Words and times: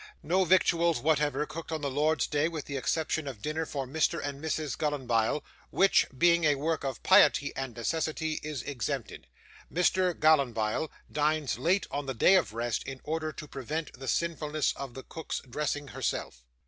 No 0.23 0.45
victuals 0.45 0.99
whatever 0.99 1.45
cooked 1.45 1.71
on 1.71 1.81
the 1.81 1.91
Lord's 1.91 2.25
Day, 2.25 2.47
with 2.47 2.65
the 2.65 2.75
exception 2.75 3.27
of 3.27 3.39
dinner 3.43 3.67
for 3.67 3.85
Mr. 3.85 4.19
and 4.19 4.43
Mrs. 4.43 4.75
Gallanbile, 4.75 5.43
which, 5.69 6.07
being 6.17 6.43
a 6.43 6.55
work 6.55 6.83
of 6.83 7.03
piety 7.03 7.53
and 7.55 7.75
necessity, 7.77 8.39
is 8.41 8.63
exempted. 8.63 9.27
Mr. 9.71 10.15
Gallanbile 10.17 10.89
dines 11.11 11.59
late 11.59 11.85
on 11.91 12.07
the 12.07 12.15
day 12.15 12.33
of 12.33 12.51
rest, 12.51 12.81
in 12.87 12.99
order 13.03 13.31
to 13.31 13.47
prevent 13.47 13.93
the 13.93 14.07
sinfulness 14.07 14.73
of 14.75 14.95
the 14.95 15.03
cook's 15.03 15.39
dressing 15.47 15.89
herself." 15.89 16.45